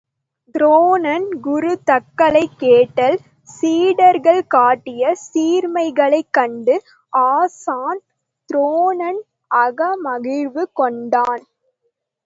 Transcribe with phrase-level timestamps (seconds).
[0.55, 3.17] துரோணன் குரு தக்களை கேட்டல்
[3.49, 6.75] சீடர்கள் காட்டிய சீர்மைகளைக் கண்டு
[7.23, 8.01] ஆசான்
[8.49, 9.21] துரோணன்
[9.51, 11.43] அகமகிழ்வு கொண்டான்.